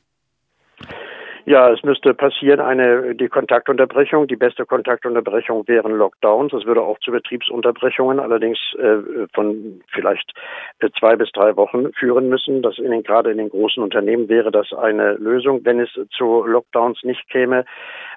Ja, 1.46 1.70
es 1.72 1.82
müsste 1.84 2.14
passieren 2.14 2.60
eine 2.60 3.16
die 3.16 3.30
Kontaktunterbrechung. 3.30 4.28
Die 4.28 4.36
beste 4.36 4.66
Kontaktunterbrechung 4.66 5.68
wären 5.68 5.94
Lockdowns. 5.94 6.54
Es 6.54 6.66
würde 6.66 6.82
auch 6.82 7.00
zu 7.00 7.12
Betriebsunterbrechungen, 7.12 8.20
allerdings 8.20 8.60
äh, 8.78 9.28
von 9.34 9.82
vielleicht 9.92 10.34
äh, 10.80 10.90
zwei 11.00 11.16
bis 11.16 11.32
drei 11.32 11.56
Wochen 11.56 11.92
führen 11.94 12.30
müssen. 12.30 12.62
Das 12.62 12.78
in 12.78 12.92
den, 12.92 13.04
gerade 13.04 13.32
in 13.32 13.38
den 13.38 13.50
großen 13.50 13.82
Unternehmen 13.82 14.30
wäre 14.30 14.52
das 14.52 14.74
eine 14.74 15.14
Lösung. 15.14 15.62
Wenn 15.64 15.80
es 15.80 15.90
zu 16.12 16.44
Lockdowns 16.46 17.04
nicht 17.04 17.28
käme, 17.30 17.66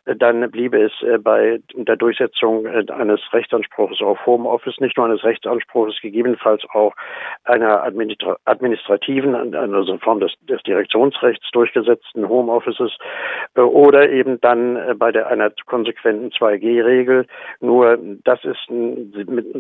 äh, 0.05 0.17
dann 0.17 0.51
bliebe 0.51 0.83
es 0.83 0.93
äh, 1.03 1.19
bei 1.19 1.61
der 1.75 1.97
Durchsetzung 1.97 2.67
eines 2.67 3.21
Rechtsanspruchs 3.33 4.03
auf 4.03 4.27
Homeoffice, 4.27 4.81
nicht 4.81 4.97
nur 4.97 5.07
eines 5.07 5.25
Rechtsanspruchs, 5.25 6.01
gegebenenfalls 6.01 6.65
auch 6.73 6.95
einer 7.45 7.83
administra 7.83 8.37
administrativen, 8.45 9.55
also 9.55 9.93
in 9.93 10.01
Form 10.01 10.21
des, 10.21 10.33
des 10.43 10.63
Direktionsrechts 10.63 11.51
durchgesetzten 11.53 12.29
Homeoffices 12.29 12.97
oder 13.61 14.11
eben 14.11 14.41
dann 14.41 14.77
äh, 14.77 14.95
bei 14.95 15.13
der 15.13 15.29
einer 15.29 15.53
konsequenten 15.67 16.31
2G-Regel. 16.31 17.27
Nur 17.61 17.99
das 18.25 18.45
ist 18.45 18.71
ein, 18.71 19.13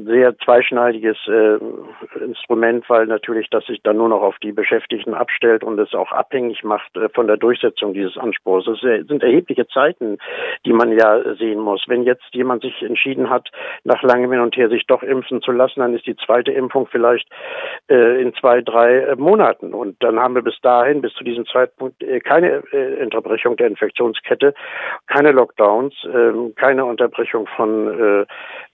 sehr 0.06 0.36
zweischneidiges 0.38 1.16
äh, 1.28 1.58
Instrument, 2.24 2.88
weil 2.88 3.06
natürlich 3.06 3.48
das 3.50 3.64
sich 3.66 3.82
dann 3.82 3.98
nur 3.98 4.08
noch 4.08 4.22
auf 4.22 4.38
die 4.38 4.52
Beschäftigten 4.52 5.14
abstellt 5.14 5.64
und 5.64 5.78
es 5.78 5.94
auch 5.94 6.12
abhängig 6.12 6.64
macht 6.64 6.96
äh, 6.96 7.08
von 7.10 7.26
der 7.26 7.36
Durchsetzung 7.36 7.94
dieses 7.94 8.16
Anspruchs. 8.16 8.66
Es 8.66 8.80
sind 8.80 9.22
erhebliche 9.22 9.66
Zeiten, 9.68 10.18
die 10.64 10.72
man 10.72 10.92
ja 10.92 11.34
sehen 11.34 11.60
muss. 11.60 11.84
Wenn 11.86 12.04
jetzt 12.04 12.24
jemand 12.32 12.62
sich 12.62 12.82
entschieden 12.82 13.30
hat, 13.30 13.50
nach 13.84 14.02
langem 14.02 14.32
Hin 14.32 14.40
und 14.40 14.56
Her 14.56 14.68
sich 14.68 14.86
doch 14.86 15.02
impfen 15.02 15.42
zu 15.42 15.52
lassen, 15.52 15.80
dann 15.80 15.94
ist 15.94 16.06
die 16.06 16.16
zweite 16.16 16.52
Impfung 16.52 16.86
vielleicht 16.86 17.28
äh, 17.88 18.20
in 18.20 18.34
zwei, 18.34 18.62
drei 18.62 19.00
äh, 19.00 19.16
Monaten. 19.16 19.74
Und 19.74 20.02
dann 20.02 20.18
haben 20.18 20.34
wir 20.34 20.42
bis 20.42 20.58
dahin, 20.62 21.02
bis 21.02 21.12
zu 21.14 21.24
diesem 21.24 21.46
Zeitpunkt, 21.46 22.02
äh, 22.02 22.20
keine 22.20 22.62
äh, 22.72 23.02
Unterbrechung 23.42 23.56
der 23.56 23.66
Infektionskette, 23.68 24.54
keine 25.06 25.32
Lockdowns, 25.32 25.94
ähm, 26.04 26.54
keine 26.56 26.84
Unterbrechung 26.84 27.46
von 27.56 28.26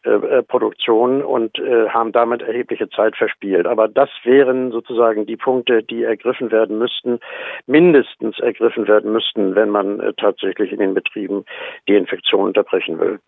äh, 0.04 0.08
äh, 0.08 0.42
Produktion 0.42 1.22
und 1.22 1.58
haben 1.58 2.12
damit 2.12 2.42
erhebliche 2.42 2.88
Zeit 2.90 3.16
verspielt. 3.16 3.66
Aber 3.66 3.88
das 3.88 4.08
wären 4.24 4.70
sozusagen 4.70 5.26
die 5.26 5.36
Punkte, 5.36 5.82
die 5.82 6.02
ergriffen 6.02 6.50
werden 6.50 6.78
müssten, 6.78 7.18
mindestens 7.66 8.38
ergriffen 8.38 8.86
werden 8.86 9.12
müssten, 9.12 9.54
wenn 9.54 9.70
man 9.70 10.00
tatsächlich 10.16 10.72
in 10.72 10.78
den 10.78 10.94
Betrieben 10.94 11.44
die 11.88 11.96
Infektion 11.96 12.44
unterbrechen 12.46 12.98
will. 12.98 13.18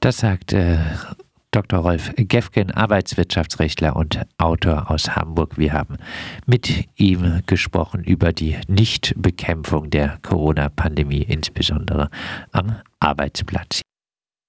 Das 0.00 0.18
sagt 0.18 0.52
äh, 0.52 0.76
Dr. 1.56 1.78
Rolf 1.78 2.12
Gefgen, 2.16 2.70
Arbeitswirtschaftsrechtler 2.70 3.96
und 3.96 4.26
Autor 4.36 4.90
aus 4.90 5.16
Hamburg. 5.16 5.56
Wir 5.56 5.72
haben 5.72 5.96
mit 6.44 6.84
ihm 6.96 7.40
gesprochen 7.46 8.04
über 8.04 8.34
die 8.34 8.58
Nichtbekämpfung 8.68 9.88
der 9.88 10.18
Corona-Pandemie, 10.20 11.22
insbesondere 11.22 12.10
am 12.52 12.76
Arbeitsplatz. 13.00 13.85